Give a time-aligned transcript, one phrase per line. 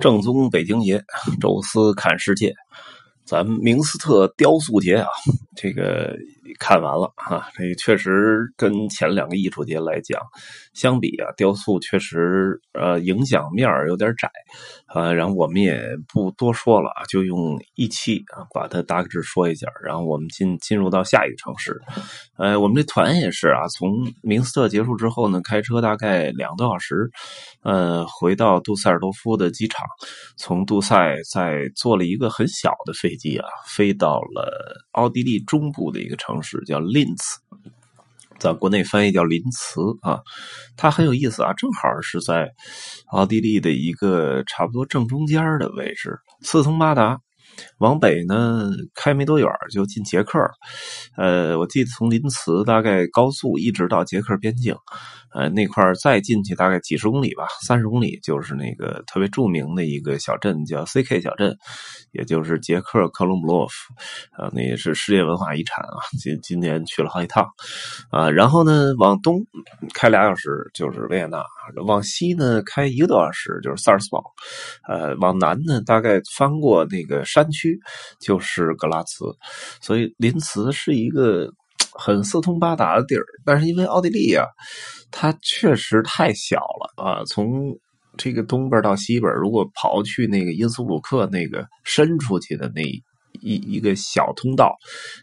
[0.00, 1.00] 正宗北京爷，
[1.40, 2.54] 宙斯看世界，
[3.24, 5.06] 咱们明斯特雕塑节啊，
[5.54, 6.16] 这个
[6.58, 10.20] 看完了啊，这确实跟前两个艺术节来讲
[10.74, 14.30] 相比啊，雕塑确实呃影响面有点窄
[14.86, 15.12] 啊。
[15.12, 19.66] 然后我们也不多说了，就用一期啊把它大致说一下。
[19.84, 21.80] 然后我们进进入到下一个城市，
[22.36, 23.90] 呃，我们这团也是啊，从
[24.22, 27.10] 明斯特结束之后呢，开车大概两个多小时。
[27.62, 29.86] 呃，回到杜塞尔多夫的机场，
[30.38, 37.40] 从杜塞再坐了一个很小的飞机啊，飞到了奥地利中部的一个城是，叫林茨，
[38.38, 40.20] 在国内翻译叫林茨啊。
[40.76, 42.50] 它很有意思啊，正好是在
[43.12, 47.20] 奥地利的一个差不多正中间的位置，四通八达。
[47.78, 50.38] 往北呢，开没多远就进捷克。
[51.16, 54.74] 呃，我记得从林茨大概高速一直到捷克边境，
[55.34, 61.54] 呃，那块再进去大概几十公里吧，三十公里就是那个特别著名的一个小镇，叫 C.K 小镇，
[62.12, 63.74] 也就是捷克克隆姆洛夫，
[64.32, 66.00] 啊，那也是世界文化遗产啊。
[66.18, 67.46] 今今年去了好几趟，
[68.10, 69.44] 啊，然后呢，往东
[69.92, 71.44] 开俩小时就是维也纳，
[71.84, 74.24] 往西呢开一个多小时就是萨尔斯堡，
[74.88, 77.46] 呃，往南呢大概翻过那个山。
[77.50, 77.76] 区
[78.20, 79.24] 就是格拉茨，
[79.82, 81.52] 所以林茨是一个
[81.92, 83.24] 很四通八达的地儿。
[83.44, 84.44] 但是因为奥地利啊，
[85.10, 87.76] 它确实太小了啊，从
[88.16, 92.82] 这个东边到西边，如果刨去那个因斯布鲁克那个伸出去的那。
[93.40, 94.76] 一一个小通道，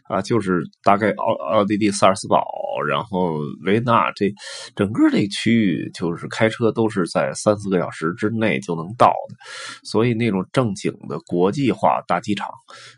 [0.08, 2.44] 啊，就是大概奥奥地利萨尔斯堡，
[2.88, 4.32] 然后维也纳这
[4.74, 9.36] 整个这区域，就是开车都是在三四个小时之内就能到的，
[9.84, 12.48] 所以那种正经的国际化大机场，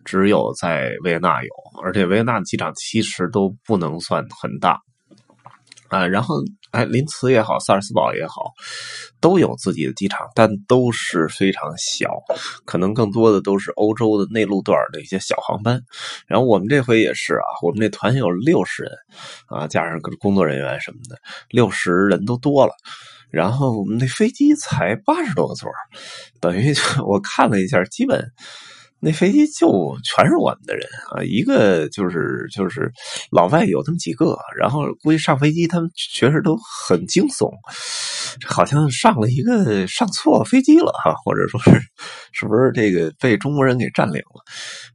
[0.04, 1.48] 只有在维也纳有，
[1.82, 4.78] 而且维也纳机场其实都不能算很大。
[5.90, 6.36] 啊，然后
[6.70, 8.52] 哎，林茨也好，萨尔斯堡也好，
[9.20, 12.08] 都有自己的机场，但都是非常小，
[12.64, 15.82] 可能更多的都是欧洲的内陆段的一些小航班。
[16.28, 18.92] 然后我们这回也是啊，我们这团有六十人
[19.48, 21.18] 啊，加上工作人员什么的，
[21.50, 22.72] 六十人都多了。
[23.30, 25.68] 然后我们那飞机才八十多个座，
[26.40, 26.72] 等于
[27.06, 28.30] 我看了一下，基本。
[29.00, 32.92] 那飞机就全是我们的人啊，一个就是就是
[33.30, 36.56] 老外有这么几个，然后估计上飞机他们确实都
[36.86, 37.50] 很惊悚，
[38.46, 41.70] 好像上了一个上错飞机了哈，或者说是
[42.32, 44.44] 是不是这个被中国人给占领了？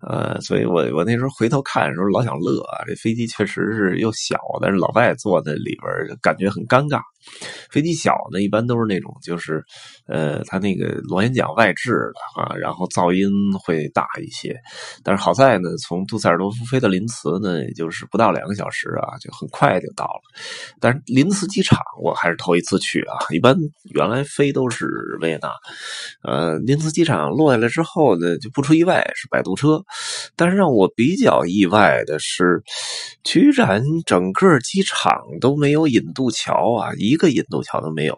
[0.07, 7.01] 呃，所以我我那时候回头看的时候老想乐啊，这飞机确实是又小，但是老外坐在里边感觉很尴尬。
[7.71, 9.63] 飞机小呢，一般都是那种，就是，
[10.07, 14.55] 呃，它那个螺旋桨外置的啊，然后噪音会大一些。
[15.03, 20.21] 但是好在呢，从杜塞尔多夫飞到林茨呢，也就是不到两个小时啊，就很快就到了。
[20.79, 23.57] 但是林茨机场我还是头一次去啊，一般
[23.93, 24.85] 原来飞都是
[25.21, 25.49] 维也纳。
[26.23, 29.83] 呃，林茨机场落下来之后呢，就不出意外是摆渡车。
[30.35, 32.61] 但是让我比较意外的是，
[33.23, 37.15] 居然整个机场都没有引渡桥啊，一。
[37.15, 38.17] 个引渡桥都没有，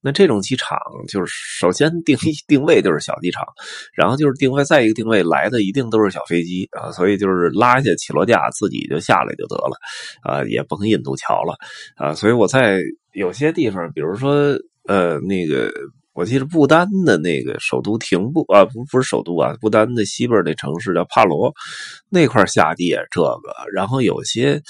[0.00, 2.16] 那这种机场就是首先定
[2.48, 3.44] 定位就是小机场，
[3.92, 9.76] 然后就是定位再一个定位来的一定都是小飞机啊，所以就是拉一下起落架自己就下来就得了
[10.22, 11.54] 啊，也甭引渡桥了
[11.96, 12.80] 啊，所以我在
[13.12, 15.72] 有些地方，比如说呃那个。
[16.12, 21.54] 我记得不丹的那个首都廷布啊，不不是首都啊，不丹的西边那城市叫帕罗，
[22.10, 24.60] 那块下地也这个，然后有些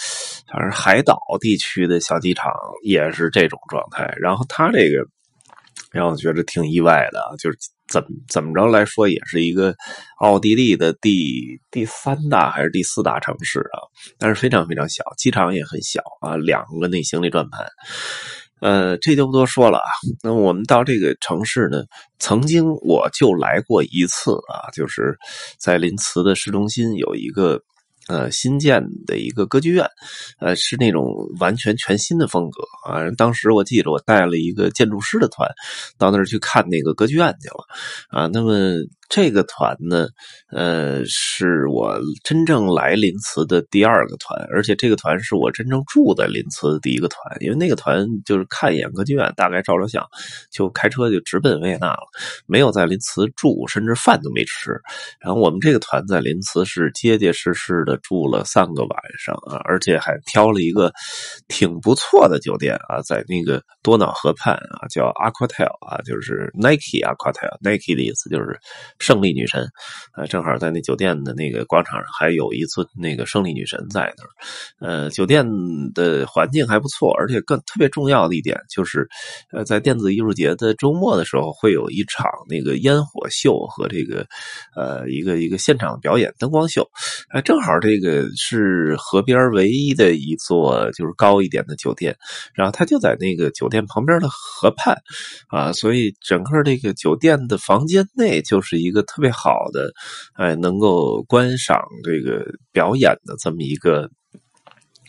[0.52, 2.52] 反正海岛地区的小机场
[2.84, 5.04] 也是这种状态，然后它这个
[5.90, 7.58] 让我觉得挺意外的，就是
[7.90, 9.74] 怎怎么着来说也是一个
[10.18, 13.82] 奥地利的第第三大还是第四大城市啊，
[14.18, 17.66] 但是非常非常小，机场也很小啊，两个内行李转盘。
[18.60, 19.90] 呃，这就不多说了啊。
[20.22, 21.82] 那我们到这个城市呢，
[22.18, 25.18] 曾经我就来过一次啊，就是
[25.58, 27.60] 在林茨的市中心有一个
[28.10, 29.86] 呃新建的一个歌剧院，
[30.40, 31.04] 呃，是那种
[31.38, 33.08] 完全全新的风格啊。
[33.16, 35.48] 当时我记得我带了一个建筑师的团
[35.96, 37.64] 到那儿去看那个歌剧院去了
[38.10, 38.26] 啊。
[38.26, 38.52] 那么。
[39.10, 40.06] 这个团呢，
[40.52, 50.06] 呃，是我真正来林茨的第二个团，而且这个团是我真正住在林茨的第一个团，因为那个团就是看一眼歌剧院，大概照照相，
[50.52, 52.06] 就开车就直奔维也纳了，
[52.46, 54.70] 没有在林茨住，甚至饭都没吃。
[55.18, 60.92] 然后我们这个团在林茨是结结实实的住了三个晚上啊，而且还挑了一个
[61.48, 68.56] 挺不错的酒店啊，在那个多瑙河畔啊，叫 Aquatel 啊，就是 Nike Aquatel，Nike 的意思就是。
[69.00, 69.66] 胜利女神，
[70.14, 74.28] 呃，正好在那酒店的那个广场上还有一尊那个胜利女神在那儿，
[75.04, 75.42] 呃，酒店
[75.94, 79.08] 的环境还不错，而且更特别重要的一点就是，
[79.52, 84.26] 呃，在电子艺术节的周末的时候会有一场那个烟火秀和这个
[84.76, 86.86] 呃一个一个现场表演灯光秀，
[87.30, 92.14] 哎，正好这个是河边唯一的一座就是高一点的酒店，
[92.52, 94.94] 然后它就在那个酒店旁边的河畔
[95.48, 98.89] 啊，所以整个这个酒店的房间内就是一。
[98.90, 99.90] 一个特别好的，
[100.34, 104.10] 哎，能够观赏这个表演的这么一个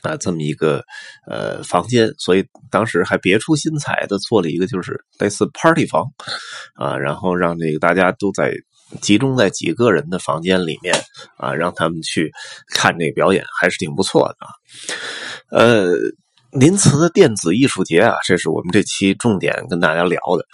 [0.03, 0.83] 啊，这么一个
[1.27, 6.05] 呃房间，所以当时还别出心裁的做了一个，就是类似 party 房
[6.75, 8.53] 啊，然后让这个大家都在
[9.01, 10.95] 集中在几个人的房间里面
[11.37, 12.31] 啊，让他们去
[12.67, 15.93] 看这个表演，还是挺不错的，呃。
[16.51, 20.45] 林茨的电子艺术节啊，这是我们这期重点跟大家聊的。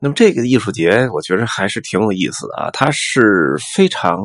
[0.00, 2.70] 那么这个艺术节，我觉得还是挺有意思的啊。
[2.72, 4.18] 它是非常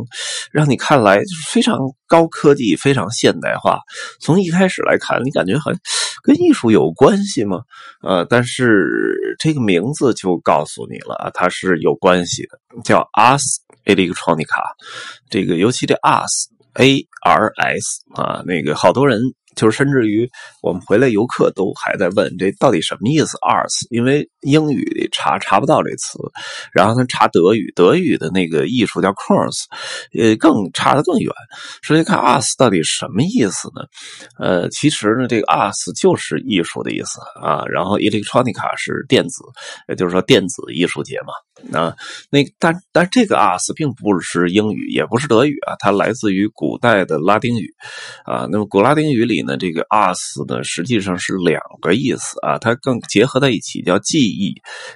[0.52, 1.78] 让你看来就是非常
[2.08, 3.80] 高科技、非常现代化。
[4.22, 5.78] 从一开始来看，你感觉很
[6.24, 7.60] 跟艺术有关系吗？
[8.02, 14.64] 呃，但是这个名字就告诉你了，它是有关系的，叫 Ars Electronica。
[15.30, 19.20] 这个尤其这 Ars A R S 啊，那个好多人。
[19.58, 20.30] 就是甚至于
[20.62, 26.20] 我们回来游客都还在问这到底什么意思？arts，因为英语查查不到这词，
[26.72, 29.64] 然后他查德语，德语的那个艺术叫 Kunst，
[30.14, 31.34] 呃，更差的更远。
[31.82, 33.82] 所以看 arts 到底什么意思呢？
[34.38, 37.66] 呃，其实呢，这个 arts 就是艺术的意思啊。
[37.66, 39.44] 然后 Electronica 是电子，
[39.90, 41.34] 也就是说电子艺术节嘛。
[41.74, 41.96] 啊，
[42.30, 47.74] 那但但这个 arts 并不是英语，也不是德语啊，它来自于古代的拉丁语
[48.24, 48.48] 啊。
[48.52, 49.44] 那么古拉丁语里。
[49.48, 54.54] 那这个 ars 呢，实际上是两个意思啊，它更结合在一起，叫技艺、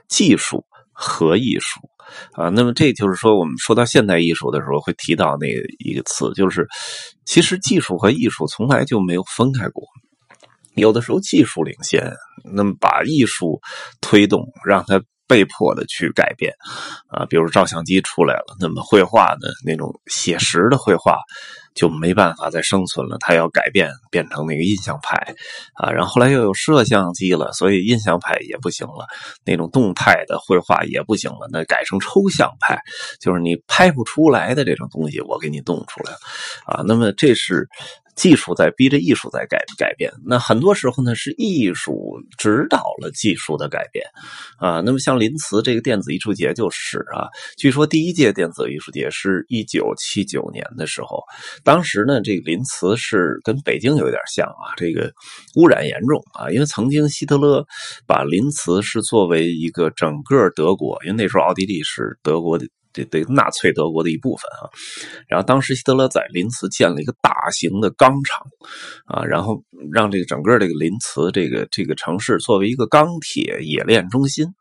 [0.09, 1.79] 技术和艺术
[2.33, 2.49] 啊。
[2.49, 5.47] 那么这就是说，我们说到现代艺术的时候，会提到那
[5.79, 6.67] 一个词，就是
[7.25, 9.83] 其实技术和艺术从来就没有分开过。
[10.75, 12.11] 有的时候技术领先，
[12.53, 13.59] 那么把艺术
[14.01, 16.53] 推动，让它被迫的去改变
[17.09, 17.25] 啊。
[17.25, 21.19] 比如照相机出来了，那么绘画的那种写实的绘画。
[21.73, 25.35] 就没办法再生存了，他要改变变成那个印象派
[25.73, 29.07] 啊，然后后来又有摄像机了，所以印象派也不行了，
[29.45, 32.79] 那种动态的绘画也不行了，那改成抽象派，
[33.19, 36.13] 就是你拍不出来的这种东西，我给你弄出来
[36.65, 36.83] 啊。
[36.85, 37.67] 那么这是。
[38.15, 44.05] 技术在逼着艺术在改改变，那很多时候呢是艺术指导了技术的改变，
[44.57, 47.27] 啊，那么像林茨这个电子艺术节就是啊，
[47.57, 51.23] 据说第一届电子艺术节是一九七九年的时候，
[51.63, 55.11] 当时呢这个林茨是跟北京有点像啊，这个
[55.55, 57.65] 污染严重啊，因为曾经希特勒
[58.05, 62.67] 把林茨是作为一个整个德国，因为那时候奥地利是德国的。
[62.93, 64.69] 这这纳粹德国的一部分啊，
[65.27, 68.45] 然后当时希特勒在林茨建了一个大型的钢厂
[69.05, 74.53] 啊，然后让这个整个这个林茨这个这个城市作为一个钢铁冶炼中心。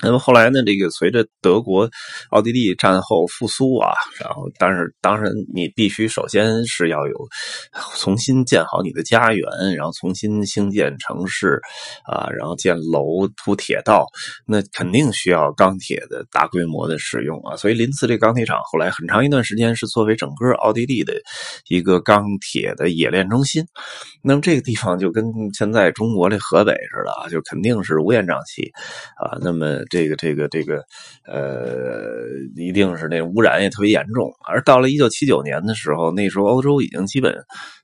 [0.00, 0.62] 那么后来呢？
[0.64, 1.88] 这个随着德国、
[2.30, 3.90] 奥地利战后复苏啊，
[4.20, 7.28] 然后但是当然你必须首先是要有
[7.96, 11.60] 重新建好你的家园，然后重新兴建城市
[12.04, 14.06] 啊，然后建楼、铺铁道，
[14.46, 17.56] 那肯定需要钢铁的大规模的使用啊。
[17.56, 21.14] 所以林茨这钢铁厂后来很长一段时间是作为整个奥地利的
[21.68, 23.64] 一个钢铁的冶炼中心。
[24.22, 25.24] 那么这个地方就跟
[25.54, 28.62] 现在中国这河北似的啊，就肯定是乌烟瘴气
[29.16, 29.38] 啊。
[29.40, 30.82] 那么这个这个这个，
[31.26, 32.26] 呃，
[32.56, 34.30] 一定是那污染也特别严重。
[34.48, 37.34] 而到了一九七九年的时候，那时候欧洲已经基本。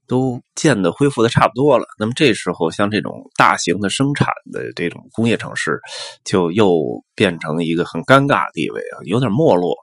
[0.07, 5.81] 都建的恢复的差不多了，那么这时候像这种大型的生产的这种工业城市，
[6.25, 9.75] 就又变成一个很尴尬地位啊，有点没落，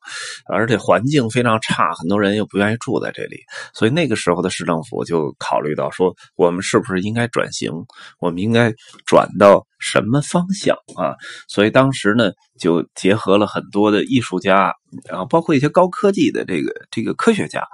[0.47, 3.37] 而且环境非常差，很多人又不愿意住在这里，
[3.73, 7.71] 所以那个时候的市政府就考虑到说，我们是不是应该转型？
[8.19, 8.73] 我们应该
[9.05, 11.15] 转到什么方向啊？
[11.47, 14.73] 所以当时呢，就结合了很多的艺术家。
[15.09, 17.65] 然后包括一些高科技的这个这个科学家，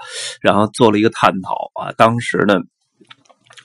[0.41, 1.91] 然后做了一个探讨啊。
[1.93, 2.59] 当时呢，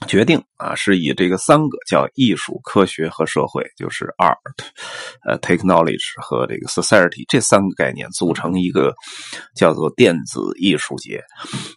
[0.09, 4.37] 决定啊是以这个三个叫艺术、科学和社会，就是 art、
[5.25, 8.95] 呃 technology 和这个 society 这三个概念组成一个
[9.55, 11.23] 叫做电子艺术节。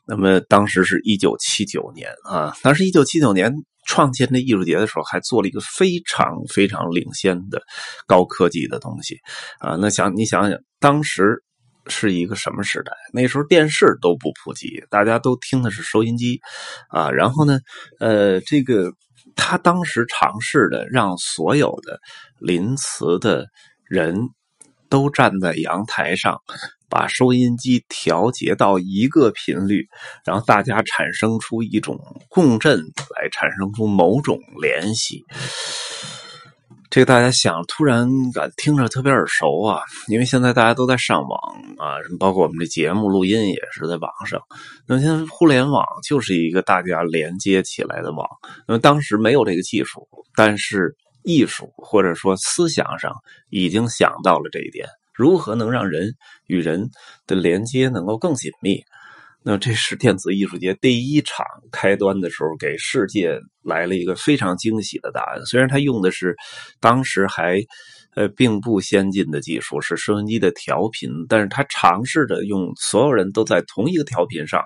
[0.08, 3.54] 那么当时是一九七九年啊，当时一九七九年
[3.86, 7.62] 创建这艺术节的时候，还做了一个非常非常领先的
[8.08, 9.20] 高科技的东西
[9.60, 9.76] 啊。
[9.76, 11.44] 那想你想想，当时。
[11.88, 12.92] 是一个什么时代？
[13.14, 16.40] 那时候电视都不普及，大家都听的是收音机
[16.90, 17.12] 啊。
[17.12, 17.60] 然后呢，
[18.00, 18.92] 呃，这个
[19.36, 22.00] 他当时尝试的让所有的
[22.40, 23.48] 临瓷的
[23.88, 24.30] 人
[24.90, 26.40] 都站在阳台上，
[26.90, 29.88] 把收音机调节到一个频率，
[30.26, 32.00] 然后大家产生出一种
[32.30, 32.80] 共振，
[33.18, 35.24] 来产生出某种联系。
[36.90, 41.40] 这个大家想，突然感听着特别耳熟啊，因为现在大家都在上网
[41.78, 44.40] 啊，包括我们这节目录音也是在网上。
[44.88, 48.28] 那么现在互联网就是一个大家连接起来的网。
[48.68, 53.12] 那么当时没有这个技术，但是艺术或者说思想上
[53.50, 56.14] 已经想到了这一点：如何能让人
[56.46, 56.90] 与人
[57.26, 58.80] 的连接能够更紧密？
[59.48, 65.46] 那这是电子艺术节第一场开端的时候，给世界来了一个非常惊喜的答案。
[65.46, 66.36] 虽然他用的是
[66.80, 67.62] 当时还
[68.16, 74.64] 呃并不先进的技术，是收音机的调频，但是他尝试着用所有人都在同一个调频上，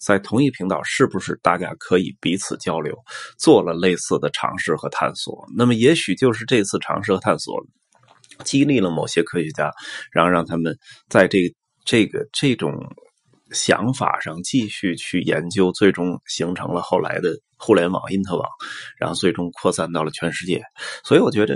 [0.00, 2.96] 在同一频道，是不是大家可以彼此交流？
[3.40, 5.44] 做了类似的尝试和探索。
[5.56, 7.60] 那么也许就是这次尝试和探索，
[8.44, 9.72] 激励了某些科学家，
[10.12, 11.52] 然后让他们在这
[11.84, 12.72] 这个这种。
[13.52, 18.48] 想法上继续去研究，最终形成了后来的互联网、因特网，
[18.98, 20.62] 然后最终扩散到了全世界。
[21.04, 21.54] 所以我觉得，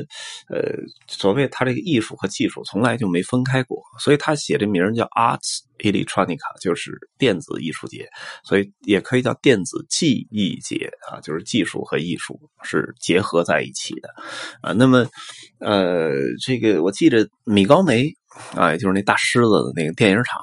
[0.48, 0.72] 呃，
[1.08, 3.82] 所谓他这个艺术和技术从来就没分开过。
[3.98, 8.08] 所以他写这名叫 Arts Electronica，就是电子艺术节，
[8.44, 14.08] 所以也可以叫电子技艺节啊，就是技术和艺术是结合在一起的
[14.62, 14.72] 啊。
[14.72, 15.06] 那么，
[15.58, 16.12] 呃，
[16.44, 18.14] 这个我记着米高梅。
[18.54, 20.40] 啊，也就是那大狮子的那个电影厂，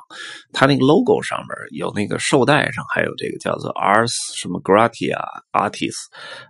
[0.52, 5.18] 它那个 logo 上面有那个绶带上还有这个叫做 Ars 什么 Gratia
[5.52, 5.96] Artis，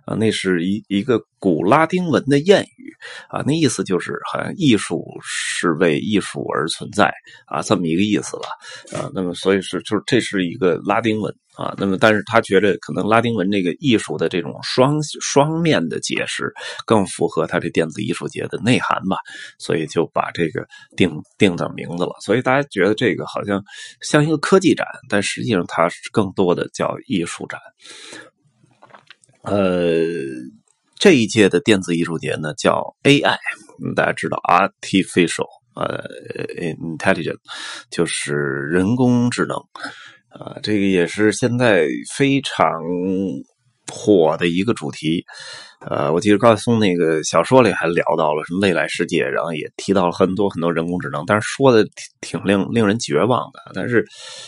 [0.04, 2.94] 啊，那是一一个古拉丁文的谚语
[3.28, 7.12] 啊，那意思就是好像艺术是为艺术而存在
[7.46, 8.48] 啊，这么一个意思吧
[8.98, 11.34] 啊，那么所以是就是这是一个拉丁文。
[11.56, 16.52] 啊，那么，但是他觉得可能拉丁文这个艺术的这种双双面的解释
[16.84, 19.16] 更符合他这电子艺术节的内涵吧，
[19.58, 22.16] 所以就把这个定定的名字了。
[22.20, 23.62] 所以大家觉得这个好像
[24.00, 27.60] 像一个科技展，但实际上它是更多的叫艺术展。
[29.42, 30.00] 呃，
[30.98, 33.38] 这一届的电子艺术节呢叫 AI，
[33.94, 35.46] 大家知道 Artificial
[35.76, 36.02] 呃
[36.58, 37.38] Intelligence
[37.90, 39.56] 就是人工智能。
[40.40, 41.86] 啊，这个也是现在
[42.16, 42.66] 非常
[43.92, 45.24] 火的一个主题。
[45.86, 51.84] 呃，我记得高晓松那个小说里还聊到了什么未来世界，然后也提到了很多很多人工智能，但是说的
[52.22, 53.60] 挺挺令令人绝望的。
[53.74, 54.02] 但是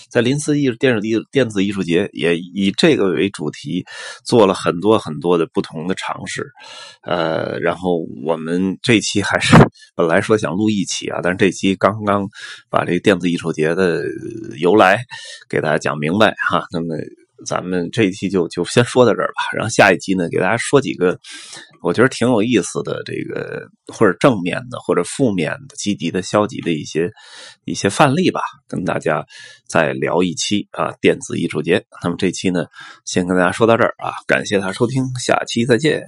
[0.08, 3.84] 在临淄艺电子艺电子艺术节也以这个为主题
[4.24, 6.46] 做了很多很多的不同的尝试。
[7.02, 9.54] 呃，然后我们这期还是
[9.94, 12.26] 本来说想录一期啊，但是这期刚刚
[12.70, 14.04] 把这个电子艺术节的
[14.58, 15.04] 由来
[15.50, 16.64] 给大家讲明白哈。
[16.72, 16.96] 那么。
[17.44, 21.18] 咱们这一期就就先说到这儿吧，然后下一期呢，给大家说几个
[21.82, 27.10] 我觉得挺有意思的这个或者正面的或者负面的、积极的、消极的一些
[27.64, 29.26] 一些范例吧，跟大家
[29.68, 31.84] 再聊一期啊，电子艺术节。
[32.02, 32.66] 那么这期呢，
[33.04, 36.06] 先跟大家说到这儿啊，感谢大家收听，下期再见。